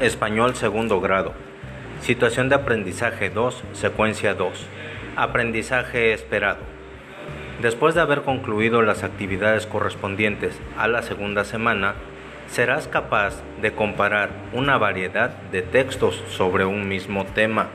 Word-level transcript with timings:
Español 0.00 0.54
segundo 0.54 1.00
grado. 1.00 1.32
Situación 2.02 2.50
de 2.50 2.54
aprendizaje 2.54 3.30
2, 3.30 3.64
secuencia 3.72 4.34
2. 4.34 4.66
Aprendizaje 5.16 6.12
esperado. 6.12 6.58
Después 7.62 7.94
de 7.94 8.02
haber 8.02 8.20
concluido 8.20 8.82
las 8.82 9.04
actividades 9.04 9.64
correspondientes 9.64 10.54
a 10.76 10.86
la 10.86 11.00
segunda 11.00 11.46
semana, 11.46 11.94
serás 12.46 12.88
capaz 12.88 13.42
de 13.62 13.72
comparar 13.72 14.28
una 14.52 14.76
variedad 14.76 15.30
de 15.50 15.62
textos 15.62 16.22
sobre 16.28 16.66
un 16.66 16.86
mismo 16.88 17.24
tema 17.24 17.68